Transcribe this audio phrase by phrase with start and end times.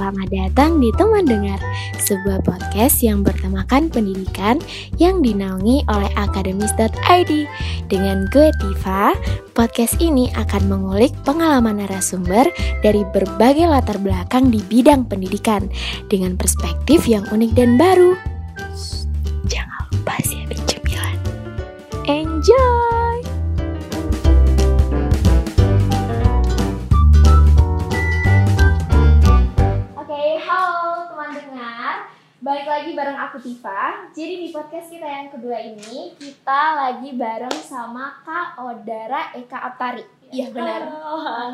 [0.00, 1.60] Selamat datang di Teman Dengar,
[2.00, 4.56] sebuah podcast yang bertemakan pendidikan
[4.96, 7.32] yang dinaungi oleh akademis.id.
[7.84, 9.12] Dengan gue Tifa,
[9.52, 12.48] podcast ini akan mengulik pengalaman narasumber
[12.80, 15.68] dari berbagai latar belakang di bidang pendidikan
[16.08, 18.16] dengan perspektif yang unik dan baru.
[19.52, 21.16] Jangan lupa siapin cemilan.
[22.08, 22.89] Enjoy!
[32.60, 34.04] Balik lagi bareng aku Tifa.
[34.12, 40.04] Jadi di podcast kita yang kedua ini kita lagi bareng sama Kak Odara Eka Aptari.
[40.28, 40.84] Iya benar.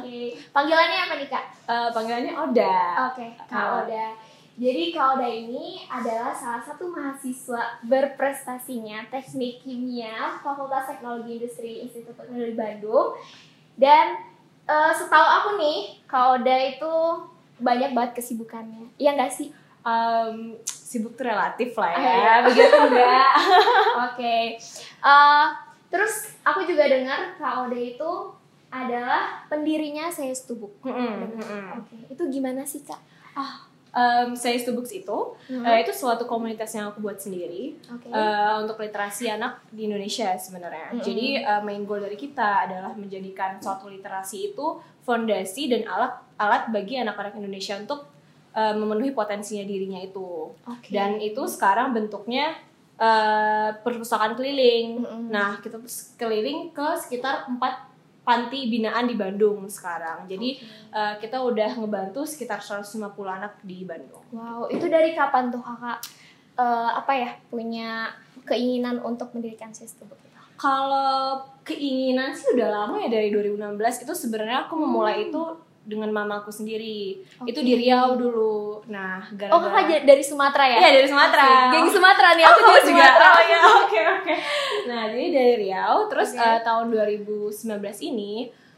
[0.03, 0.35] Oke.
[0.51, 1.45] Panggilannya apa nih Kak?
[1.63, 2.75] Eh, panggilannya Oda.
[3.07, 3.87] Oke, Kak Ah.
[3.87, 4.19] Oda.
[4.59, 12.19] Jadi Kak Oda ini adalah salah satu mahasiswa berprestasinya Teknik Kimia Fakultas Teknologi Industri Institut
[12.19, 13.15] Teknologi Bandung.
[13.79, 14.27] Dan
[14.67, 16.95] eh, setahu aku nih, Kak Oda itu
[17.63, 18.91] banyak banget kesibukannya.
[18.99, 19.55] Iya nggak sih?
[19.87, 22.15] Em, sibuk tuh relatif lah Ah, ya.
[22.15, 22.35] iya.
[22.47, 23.33] Begitu enggak?
[24.07, 24.39] Oke.
[25.03, 25.47] Eh,
[25.89, 28.13] terus aku juga dengar Kak Oda itu
[28.69, 30.79] adalah pendirinya Saya Stubuk.
[30.81, 31.67] Mm-mm, mm-mm.
[31.77, 33.03] Oke, itu gimana sih Kak?
[33.91, 35.65] Em, saya Stubooks itu, Hmm.
[35.65, 38.07] eh, itu suatu komunitas yang aku buat sendiri Oke.
[38.07, 40.93] eh, untuk literasi anak di Indonesia sebenarnya.
[40.93, 41.01] Mm-mm.
[41.01, 44.67] Jadi eh, main goal dari kita adalah menjadikan suatu literasi itu
[45.01, 48.05] fondasi dan alat alat bagi anak-anak Indonesia untuk
[48.57, 50.57] eh, memenuhi potensinya dirinya itu.
[50.65, 50.89] Oke.
[50.89, 52.57] Dan itu sekarang bentuknya
[52.97, 55.05] eh, perpustakaan keliling.
[55.05, 55.29] Mm-mm.
[55.29, 55.77] Nah, kita
[56.17, 57.93] keliling ke sekitar empat
[58.27, 60.25] panti binaan di Bandung sekarang.
[60.25, 60.59] Jadi
[60.91, 64.25] eh, kita udah ngebantu sekitar 150 anak di Bandung.
[64.33, 66.01] Wow, itu dari kapan tuh kakak
[66.57, 68.11] eh, apa ya punya
[68.49, 70.25] keinginan untuk mendirikan sistem itu?
[70.57, 75.43] Kalau keinginan sih udah lama ya dari 2016 itu sebenarnya aku memulai itu
[75.87, 77.23] dengan mamaku sendiri.
[77.47, 77.63] Itu Oke.
[77.63, 78.83] di Riau dulu.
[78.91, 80.79] Nah, gara-gara Oh kakak dari Sumatera ya?
[80.83, 81.45] Iya, dari Sumatera.
[81.47, 81.71] Asik.
[81.73, 82.83] Geng Sumatera nih, aku Oh, juga.
[83.07, 83.27] Sumatera.
[83.31, 84.35] Oh ya, oke oke.
[84.85, 86.43] Nah, jadi dari Riau, terus Oke.
[86.43, 87.55] eh, tahun 2019
[88.05, 88.33] ini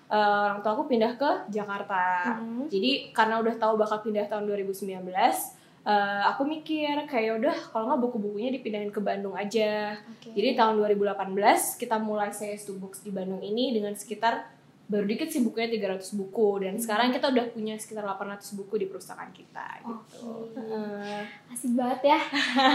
[0.06, 2.36] eh, orang tua aku pindah ke Jakarta.
[2.38, 2.68] Mhm.
[2.68, 5.52] Jadi karena udah tahu bakal pindah tahun 2019,
[5.84, 9.97] eh, aku mikir kayak udah kalau nggak buku-bukunya dipindahin ke Bandung aja.
[9.98, 10.32] Oke.
[10.32, 14.48] Jadi tahun 2018 kita mulai CS2 Books di Bandung ini dengan sekitar
[14.88, 18.87] baru dikit sih bukunya 300 buku dan sekarang kita udah punya sekitar 800 buku di
[18.88, 20.49] perusahaan kita gitu.
[20.56, 21.22] Heeh.
[21.53, 22.21] asik banget ya.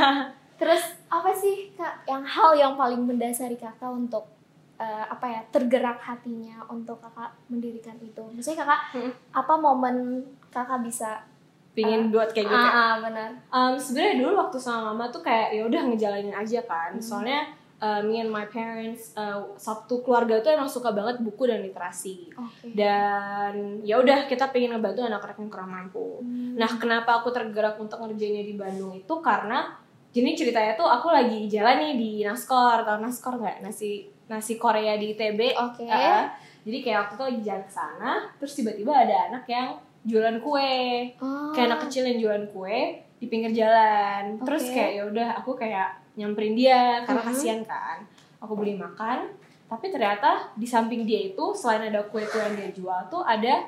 [0.62, 4.29] Terus apa sih kak yang hal yang paling mendasari kakak untuk
[4.78, 8.22] eh, apa ya tergerak hatinya untuk kakak mendirikan itu?
[8.22, 9.12] Maksudnya kakak Hmm.
[9.34, 11.25] apa momen kakak bisa?
[11.73, 12.53] Pingin buat kayak gitu.
[12.53, 13.29] Ah, ah, benar.
[13.50, 16.94] Um, sebenarnya dulu waktu sama mama tuh kayak ya udah ngejalanin aja kan.
[16.94, 17.02] Hmm.
[17.02, 17.50] Soalnya
[17.83, 22.31] uh, me and my parents uh, satu keluarga tuh emang suka banget buku dan literasi.
[22.31, 22.71] Oke.
[22.71, 26.23] Dan ya udah kita pengen ngebantu anak-anak yang kurang mampu.
[26.23, 26.55] Hmm.
[26.55, 29.75] Nah, kenapa aku tergerak untuk ngerjainnya di Bandung itu karena
[30.16, 33.59] jadi ceritanya tuh aku lagi jalan nih di Naskor, tau Naskor nggak?
[33.59, 35.57] Nasi nasi Korea di ITB.
[35.59, 35.83] Oke.
[35.83, 36.31] Uh,
[36.63, 40.75] jadi kayak waktu itu lagi jalan ke sana, terus tiba-tiba ada anak yang jualan kue
[41.23, 41.51] Oh.
[41.55, 44.75] kayak anak kecil yang jualan kue di pinggir jalan terus Oke.
[44.75, 47.29] kayak ya udah aku kayak nyamperin dia karena Mhm.
[47.29, 47.97] kasihan kan.
[48.40, 49.31] Aku beli makan
[49.66, 53.66] tapi ternyata di samping dia itu selain ada kue-kue yang dia jual tuh ada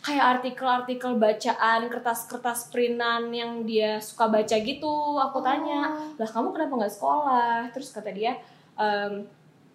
[0.00, 4.94] kayak artikel-artikel bacaan kertas-kertas printan yang dia suka baca gitu.
[5.20, 6.18] Aku tanya Oh.
[6.18, 7.70] lah kamu kenapa nggak sekolah?
[7.70, 8.34] Terus kata dia
[8.74, 9.22] "Em,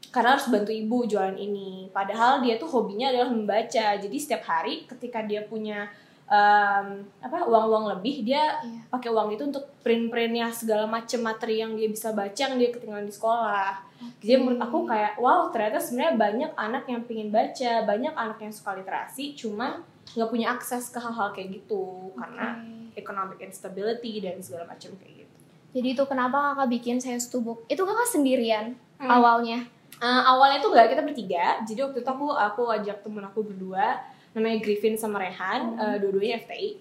[0.10, 1.88] karena harus bantu ibu jualan ini.
[1.94, 3.96] Padahal dia tuh hobinya adalah membaca.
[3.96, 5.88] Jadi setiap hari ketika dia punya
[6.28, 8.84] em, apa uang-uang lebih dia Iya.
[8.88, 13.04] pakai uang itu untuk print-printnya segala macam materi yang dia bisa baca yang dia ketinggalan
[13.04, 13.80] di sekolah
[14.20, 18.52] jadi menurut aku kayak wow ternyata sebenarnya banyak anak yang pingin baca banyak anak yang
[18.52, 19.80] suka literasi cuman
[20.10, 23.00] nggak punya akses ke hal-hal kayak gitu karena Oke.
[23.00, 25.36] economic instability dan segala macam kayak gitu
[25.70, 27.62] Jadi itu kenapa kakak bikin saya stubuk?
[27.66, 29.14] Itu kakak sendirian Hmm.
[29.14, 29.62] awalnya.
[29.98, 33.98] Uh, awalnya tuh gak kita bertiga jadi waktu itu aku aku ajak temen aku berdua
[34.38, 36.78] namanya Griffin sama Rehan uh, dua-duanya FTI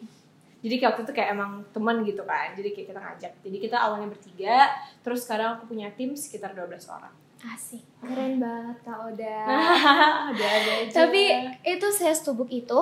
[0.60, 3.76] jadi kayak waktu itu kayak emang teman gitu kan jadi kayak kita ngajak jadi kita
[3.80, 4.68] awalnya bertiga
[5.00, 7.14] terus sekarang aku punya tim sekitar 12 orang
[7.44, 7.84] Asik.
[8.00, 9.38] Keren banget Kak Oda.
[10.32, 11.22] ada ada aja Tapi
[11.68, 12.78] itu saya stubuk itu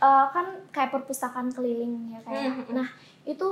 [0.00, 2.64] eh, kan kayak perpustakaan keliling ya kayak.
[2.64, 2.80] Hmm.
[2.80, 2.88] Nah,
[3.28, 3.48] itu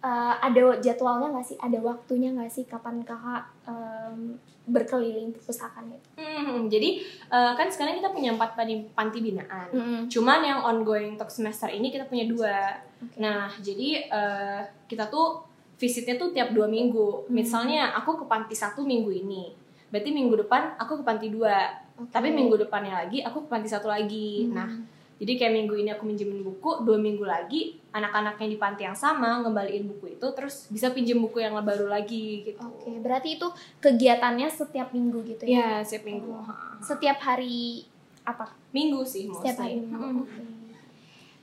[0.00, 1.58] eh, ada jadwalnya nggak sih?
[1.60, 6.08] Ada waktunya nggak sih kapan kakak em, berkeliling perpustakaan itu?
[6.14, 10.00] Hmm, jadi uh, kan sekarang kita punya empat panti, panti binaan Mm-mm.
[10.06, 12.78] Cuman yang ongoing untuk semester ini kita punya dua.
[13.02, 13.18] Oke.
[13.18, 15.42] Nah, jadi eh, kita tuh
[15.80, 17.26] visitnya tuh tiap dua minggu.
[17.26, 17.34] Hmm.
[17.34, 19.50] Misalnya aku ke panti satu minggu ini,
[19.90, 21.74] berarti minggu depan aku ke panti dua.
[21.98, 22.12] Oke.
[22.14, 24.46] Tapi minggu depannya lagi aku ke panti satu lagi.
[24.46, 24.54] Hmm.
[24.54, 24.70] Nah,
[25.20, 28.96] Jadi kayak minggu ini aku minjemin buku, dua minggu lagi anak-anak yang di panti yang
[28.96, 32.56] sama ngembaliin buku itu, terus bisa pinjem buku yang baru lagi gitu.
[32.56, 33.44] Oke, berarti itu
[33.84, 35.52] kegiatannya setiap minggu gitu ya?
[35.52, 36.32] Ya, setiap minggu.
[36.32, 36.48] Oh.
[36.80, 37.84] Setiap hari
[38.24, 38.48] apa?
[38.72, 39.92] Minggu sih Setiap hari mostly.
[39.92, 40.24] minggu.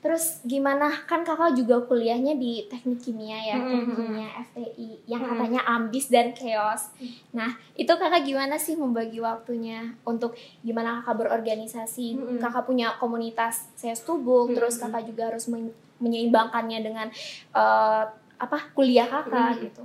[0.08, 0.88] Terus gimana?
[1.04, 5.30] Kan kakak juga kuliahnya di teknik kimia ya, Mm, teknik mm, kimia FTI yang Mm.
[5.36, 6.96] katanya ambis dan chaos.
[7.36, 10.32] Nah, itu kakak gimana sih membagi waktunya untuk
[10.64, 12.16] gimana kakak berorganisasi?
[12.16, 12.40] Mm, mm.
[12.40, 14.88] Kakak punya komunitas saya tubuk, Mm, terus mm.
[14.88, 17.08] kakak juga harus men- menyeimbangkannya dengan
[17.52, 18.04] eh,
[18.40, 19.62] apa kuliah kakak Mm.
[19.68, 19.84] gitu.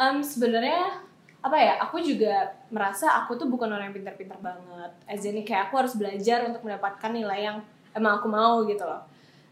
[0.00, 1.04] Um, sebenarnya
[1.44, 5.68] apa ya aku juga merasa aku tuh bukan orang yang pintar-pintar banget as in kayak
[5.68, 7.58] aku harus belajar untuk mendapatkan nilai yang
[7.92, 9.02] emang aku mau gitu loh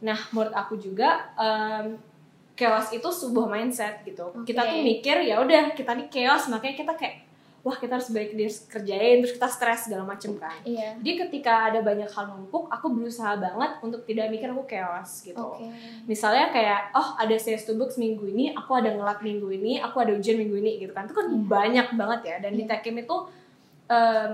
[0.01, 1.97] nah menurut aku juga um,
[2.53, 6.93] chaos itu sebuah mindset gitu kita tuh mikir ya udah kita nih chaos makanya kita
[6.95, 7.17] kayak
[7.61, 10.97] wah kita harus baik dia kerjain terus kita stres segala macem kan Iya.
[10.97, 15.37] jadi ketika ada banyak hal numpuk aku berusaha banget untuk tidak mikir aku chaos gitu
[15.37, 15.69] Oke.
[16.05, 19.97] misalnya kayak oh ada sales to books minggu ini aku ada ngelak minggu ini aku
[19.99, 21.37] ada ujian minggu ini gitu kan itu kan Iya.
[21.45, 22.71] banyak banget ya dan di Iya.
[22.73, 23.17] Tekim itu
[23.87, 24.33] um,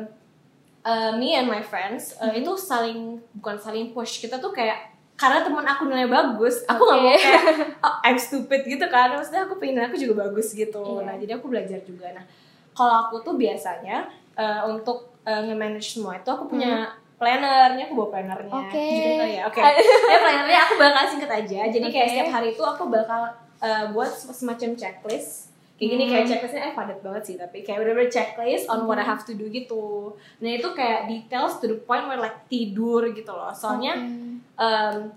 [0.84, 2.42] uh, me and my friends uh, Mhm.
[2.42, 2.98] itu saling
[3.34, 7.06] bukan saling push kita tuh kayak karena teman aku nilai bagus aku nggak Oke.
[7.06, 7.42] mau kayak
[7.80, 11.02] oh, I'm stupid gitu kan maksudnya aku pengen aku juga bagus gitu Iya.
[11.02, 12.24] nah jadi aku belajar juga nah
[12.70, 14.04] kalau aku tuh biasanya
[14.34, 16.84] uh, untuk uh, nge-manage semua itu aku punya
[17.16, 18.68] plannernya aku bawa plannernya Hmm.
[18.68, 18.76] Oke.
[18.76, 19.60] Tunjukin kali ya oke
[20.12, 23.22] ya plannernya aku bakal singkat aja jadi kayak setiap hari itu aku bakal
[23.58, 26.12] uh, buat semacam checklist kayak gini Hmm.
[26.12, 29.10] kayak checklistnya eh padat banget sih tapi kayak bener-bener checklist on what I Hmm.
[29.10, 33.28] have to do gitu nah itu kayak details to the point where like tidur gitu
[33.28, 34.35] loh soalnya Oke.
[34.56, 35.12] Um,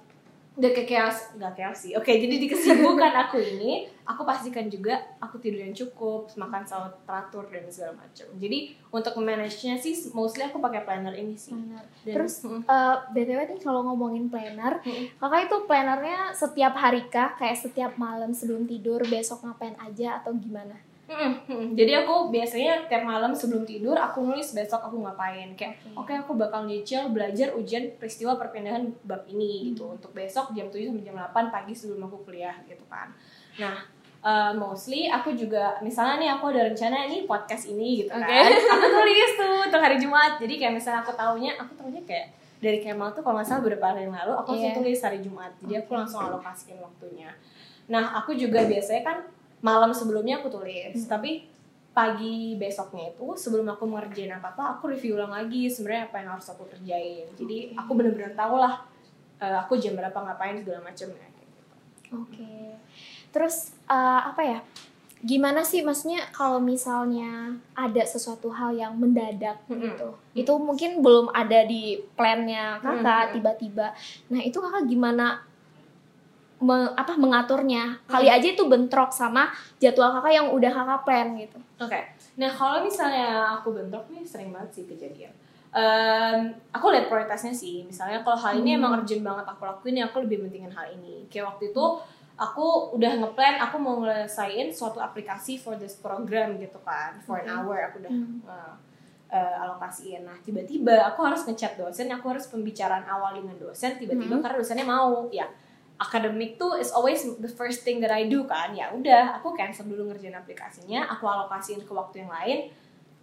[0.60, 3.72] kayak chaos nggak chaos sih oke jadi di kesibukan aku ini
[4.04, 8.60] aku pastikan juga aku tidur yang cukup makan selalu teratur dan segala macam jadi
[8.90, 11.86] untuk manage nya sih mostly aku pakai planner ini sih Benar.
[12.04, 12.62] Dan- Terus Mm.
[12.66, 15.16] eh, btw nih kalau ngomongin planner, Mm.
[15.16, 17.36] kakak itu plannernya setiap hari kah?
[17.36, 20.76] Kayak setiap malam sebelum tidur besok ngapain aja atau gimana?
[21.10, 21.68] Mm, mm.
[21.74, 26.14] Jadi aku biasanya tiap malam sebelum tidur aku nulis besok aku ngapain kayak Oke.
[26.14, 30.78] oke aku bakal nyicil belajar ujian peristiwa perpindahan bab ini gitu untuk besok jam 7
[30.86, 33.10] sampai jam 8 pagi sebelum aku kuliah gitu kan.
[33.58, 33.82] Nah,
[34.22, 38.30] uh, mostly aku juga misalnya nih aku ada rencana nih podcast ini gitu Oke.
[38.30, 38.50] kan.
[38.78, 40.38] Aku tulis tuh untuk hari Jumat.
[40.38, 43.90] Jadi kayak misalnya aku taunya aku taunya kayak dari Kemal tuh kalau nggak salah beberapa
[43.90, 44.78] hari yang lalu aku langsung Iya.
[44.78, 45.52] tulis hari Jumat.
[45.58, 47.34] Jadi aku langsung alokasiin waktunya.
[47.90, 49.18] Nah, aku juga biasanya kan
[49.60, 51.10] malam sebelumnya aku tulis, Hmm.
[51.10, 51.32] tapi
[51.90, 56.30] pagi besoknya itu sebelum aku ngerjain apa apa aku review ulang lagi sebenarnya apa yang
[56.32, 58.86] harus aku kerjain jadi aku bener-bener tahu lah
[59.42, 61.76] eh, aku jam berapa ngapain segala macam ya kayak gitu.
[62.16, 62.56] Oke.
[63.32, 64.60] Terus eh, apa ya?
[65.20, 69.84] Gimana sih maksudnya kalau misalnya ada sesuatu hal yang mendadak Mm-mm.
[69.84, 70.08] gitu.
[70.32, 73.36] Itu mungkin belum ada di plannya kakak Mm-mm.
[73.36, 73.88] tiba-tiba.
[74.32, 75.44] Nah, itu kakak gimana
[76.60, 77.98] me- apa mengaturnya?
[78.06, 79.48] Kali aja itu bentrok sama
[79.78, 81.58] jadwal kakak yang udah kakak plan gitu.
[81.78, 82.00] Oke,
[82.36, 85.32] nah kalau misalnya aku bentrok nih sering banget sih kejadian.
[85.70, 86.40] Em,
[86.70, 87.86] aku lihat prioritasnya sih.
[87.86, 88.80] Misalnya kalau hal ini Hmm.
[88.82, 91.30] emang urgent banget aku lakuin, ya aku lebih pentingin hal ini.
[91.30, 91.84] Kayak waktu itu
[92.36, 92.66] aku
[92.96, 97.54] udah ngeplan, aku mau ngelesain suatu aplikasi for this program gitu kan, for an Oke.
[97.54, 98.42] hour aku udah Hmm.
[98.44, 98.74] eh,
[99.30, 100.26] eh, alokasiin.
[100.26, 103.94] Nah tiba-tiba aku harus ngechat dosen, aku harus pembicaraan awal dengan dosen.
[103.94, 104.44] Tiba-tiba Hmm.
[104.44, 105.46] karena dosennya mau, ya
[106.00, 109.84] akademik tuh is always the first thing that I do kan ya udah aku cancel
[109.84, 112.60] dulu ngerjain aplikasinya aku alokasiin ke waktu yang lain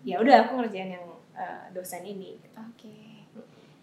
[0.04, 2.36] ya udah aku ngerjain yang uh, dosen ini.
[2.54, 3.24] Oke.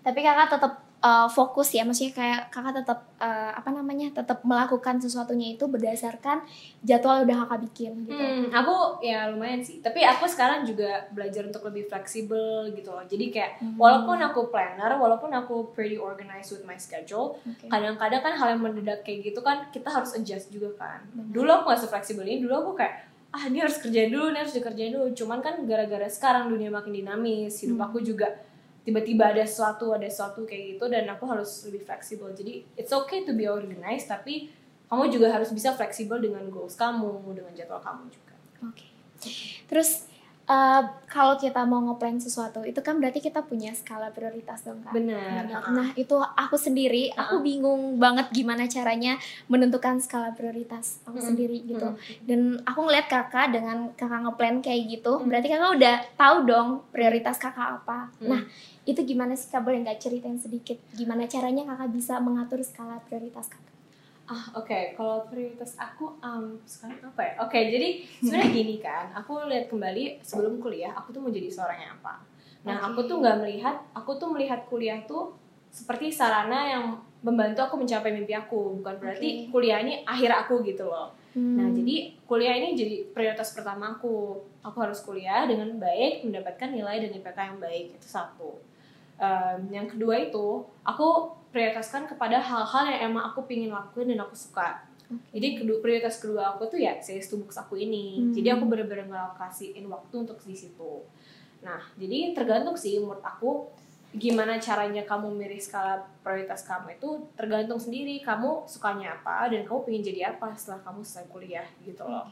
[0.03, 0.73] Tapi kakak tetap
[1.03, 6.39] uh, fokus ya, maksudnya kayak kakak tetap uh, apa namanya, tetap melakukan sesuatunya itu berdasarkan
[6.79, 8.15] jadwal yang udah kakak bikin gitu.
[8.15, 13.03] Hmm, aku ya lumayan sih tapi aku sekarang juga belajar untuk lebih fleksibel gitu loh
[13.03, 13.75] jadi kayak Hmm.
[13.75, 17.35] walaupun aku planner walaupun aku pretty organized with my schedule
[17.67, 21.31] kadang-kadang kan hal yang mendadak kayak gitu kan kita harus adjust juga kan Benar.
[21.35, 22.95] dulu aku gak fleksibel ini dulu aku kayak
[23.29, 26.93] ah ini harus kerjain dulu ini harus dikerjain dulu cuman kan gara-gara sekarang dunia makin
[26.93, 27.87] dinamis hidup Hmm.
[27.89, 28.29] aku juga
[28.83, 33.23] tiba-tiba ada sesuatu ada sesuatu kayak gitu dan aku harus lebih fleksibel jadi it's okay
[33.23, 34.51] to be organized tapi
[34.91, 38.87] kamu juga harus bisa fleksibel dengan goals kamu dengan jadwal kamu juga Oke.
[39.67, 40.07] Terus
[40.47, 44.91] uh, kalau kita mau ngeplan sesuatu, itu kan berarti kita punya skala prioritas dong kak.
[44.91, 45.61] benar Benar.
[45.71, 51.27] Nah itu aku sendiri, aku bingung banget gimana caranya menentukan skala prioritas aku Mm-mm.
[51.27, 51.87] sendiri gitu.
[51.87, 51.97] Mm.
[52.23, 55.27] Dan aku ngeliat kakak dengan kakak ngeplan kayak gitu, Mm.
[55.27, 58.11] berarti kakak udah tahu dong prioritas kakak apa.
[58.19, 58.27] Mm.
[58.31, 58.41] Nah
[58.83, 63.47] itu gimana sih kak boleh nggak ceritain sedikit gimana caranya kakak bisa mengatur skala prioritas
[63.47, 63.71] kakak?
[64.23, 67.33] Ah oke, kalau prioritas aku um, sekarang apa ya?
[67.43, 71.79] Oke, jadi sebenarnya gini kan, aku lihat kembali sebelum kuliah, aku tuh mau jadi seorang
[71.79, 72.23] yang apa.
[72.63, 72.87] Nah, Oke.
[72.95, 75.35] aku tuh nggak melihat, aku tuh melihat kuliah tuh
[75.67, 76.85] seperti sarana yang
[77.19, 79.49] membantu aku mencapai mimpi aku bukan berarti Oke.
[79.51, 81.57] kuliah ini akhir aku gitu loh Hmm.
[81.57, 87.01] nah jadi kuliah ini jadi prioritas pertama aku aku harus kuliah dengan baik mendapatkan nilai
[87.01, 88.61] dan IPK yang baik itu satu
[89.21, 94.33] Em, yang kedua itu aku prioritaskan kepada hal-hal yang emang aku pingin lakuin dan aku
[94.33, 94.81] suka
[95.33, 98.21] jadi kedua, prioritas kedua aku tuh ya sales to books aku ini.
[98.21, 98.33] Hmm.
[98.33, 101.05] Jadi aku bener-bener ngelokasiin waktu untuk di situ.
[101.63, 103.69] Nah, jadi tergantung sih menurut aku
[104.13, 109.89] gimana caranya kamu milih skala prioritas kamu itu tergantung sendiri kamu sukanya apa dan kamu
[109.89, 112.29] pengen jadi apa setelah kamu selesai kuliah gitu loh.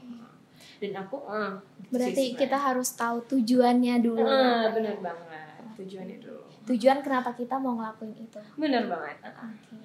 [0.77, 4.21] Dan aku sih Berarti kita harus tahu tujuannya dulu.
[4.21, 6.45] Eh, bener banget tujuannya dulu.
[6.71, 8.39] Tujuan kenapa kita mau ngelakuin itu.
[8.55, 9.19] Bener banget.
[9.21, 9.75] Oke.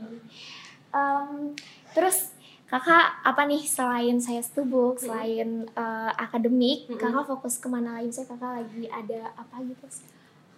[0.88, 1.52] Em,
[1.90, 2.32] terus
[2.66, 6.96] kakak apa nih selain saya stubuk, selain eh, akademik, Mm-mm.
[6.96, 8.10] kakak fokus ke mana lagi?
[8.12, 9.86] Saya kakak lagi ada apa gitu?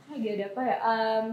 [0.09, 0.77] lagi ada apa ya?
[0.83, 1.27] Em,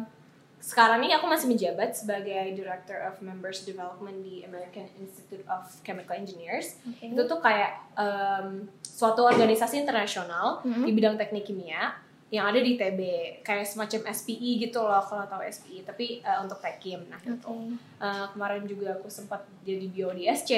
[0.60, 6.12] sekarang ini aku masih menjabat sebagai Director of Members Development di American Institute of Chemical
[6.12, 6.76] Engineers.
[6.84, 7.08] Oke.
[7.08, 10.84] Itu tuh kayak em, suatu organisasi internasional Mhm.
[10.84, 11.96] di bidang teknik kimia
[12.36, 13.02] yang ada di TB,
[13.42, 17.08] kayak semacam SPI gitu loh kalau tahu SPI, tapi eh, untuk Tekim.
[17.08, 17.32] Nah, Oke.
[17.32, 17.54] itu.
[17.98, 20.52] Eh, kemarin juga aku sempat jadi bio di SC,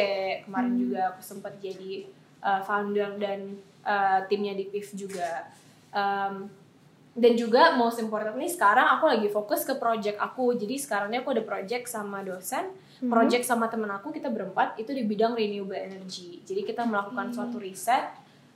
[0.44, 0.82] kemarin Hmm.
[0.82, 5.48] juga aku sempat jadi eh, founder dan eh, timnya di PIF juga.
[5.90, 6.50] Em,
[7.14, 10.54] dan juga most importantly sekarang aku lagi fokus ke project aku.
[10.54, 13.10] Jadi sekarang ini aku ada project sama dosen, Mhm.
[13.10, 16.42] project sama temen aku kita berempat itu di bidang renewable energy.
[16.42, 17.36] Jadi kita melakukan Oke.
[17.36, 18.06] suatu riset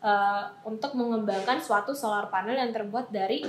[0.02, 3.46] eh, untuk mengembangkan suatu solar panel yang terbuat dari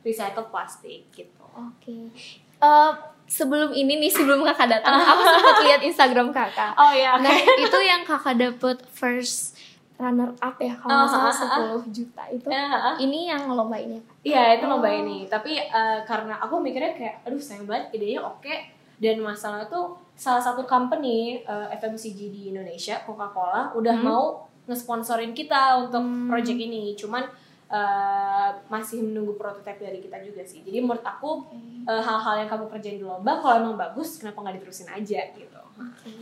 [0.00, 1.44] recycled plastik gitu.
[1.52, 2.10] Oke.
[2.58, 2.90] Eh,
[3.24, 6.72] sebelum ini nih, sebelum kakak datang, aku sempat lihat Instagram kakak.
[6.74, 9.56] Oh ya, Nah, itu yang kakak dapet first
[9.94, 12.46] runner up ya, kalau nggak Ah, salah ah, ah, 10 juta itu.
[12.46, 12.66] Ya,
[12.98, 14.02] Ini yang lomba ini ya?
[14.24, 14.98] Iya itu lomba Oh.
[14.98, 15.24] ini.
[15.24, 18.50] Tapi eh, karena aku mikirnya kayak, aduh sayang banget idenya oke.
[18.98, 24.02] Dan masalah tuh salah satu company eh, FMCG di Indonesia, Coca-Cola, udah Hmm.
[24.04, 24.24] mau
[24.64, 26.28] ngesponsorin kita untuk Hmm.
[26.28, 26.94] project ini.
[26.94, 27.24] Cuman
[27.72, 30.60] eh, masih menunggu prototipe dari kita juga sih.
[30.60, 31.48] Jadi menurut aku
[31.82, 35.62] eh, hal-hal yang kamu kerjain di lomba, kalau emang bagus, kenapa nggak diterusin aja gitu.
[35.80, 36.12] Oke.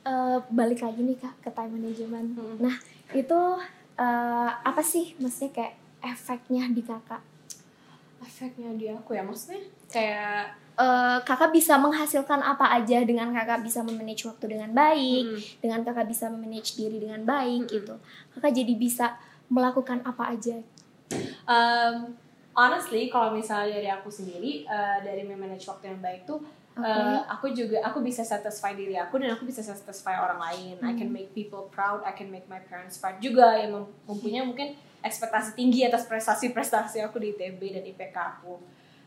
[0.00, 2.28] Eh, balik lagi nih kak ke time management.
[2.36, 2.56] Hmm.
[2.60, 2.76] Nah
[3.12, 3.40] itu
[3.96, 7.24] eh, apa sih maksudnya kayak efeknya di kakak?
[8.20, 10.52] Efeknya di aku ya, maksudnya kayak
[11.10, 15.80] Eh, kakak bisa menghasilkan apa aja dengan kakak bisa memanage waktu dengan baik, mm, dengan
[15.82, 17.74] kakak bisa memanage diri dengan baik Mm-mm.
[17.74, 17.94] gitu.
[18.36, 19.06] Kakak jadi bisa
[19.50, 20.62] melakukan apa aja.
[21.50, 22.14] Um,
[22.54, 26.38] honestly, kalau misalnya dari aku sendiri, uh, dari memanage waktu yang baik tuh,
[26.78, 26.86] Oke.
[26.86, 30.74] uh, aku juga aku bisa satisfy diri aku dan aku bisa satisfy orang lain.
[30.86, 34.46] I can make people proud, I can make my parents proud juga yang mem- mempunyai
[34.46, 38.60] mungkin ekspektasi tinggi atas prestasi-prestasi aku di ITB dan IPK aku.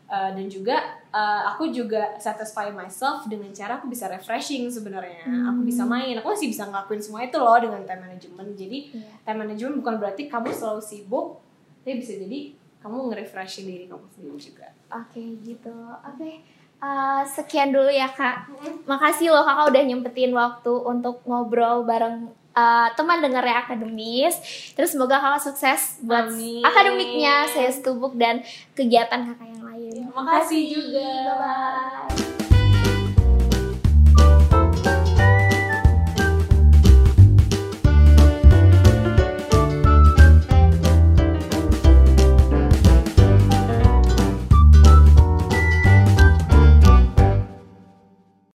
[0.04, 0.76] Uh, dan juga
[1.08, 5.24] uh, aku juga satisfy myself dengan cara aku bisa refreshing sebenarnya.
[5.48, 5.90] Aku bisa Hmm.
[5.90, 8.52] main, aku masih bisa ngelakuin semua itu loh dengan time management.
[8.52, 9.08] Jadi Iya.
[9.22, 11.40] time management bukan berarti kamu selalu sibuk
[11.80, 15.72] tapi bisa jadi kamu nge-refreshing diri kamu sendiri juga Oke gitu.
[16.02, 16.44] Oke.
[16.76, 18.44] Eh, sekian dulu ya kak.
[18.84, 24.36] Makasih loh kakak udah nyempetin waktu untuk ngobrol bareng eh, teman dengarnya akademis.
[24.72, 26.62] Terus semoga kakak sukses buat Amin.
[26.62, 29.53] akademiknya, saya stubuk dan kegiatan kakak yang lain.
[30.16, 31.93] Makasih juga Bye bye.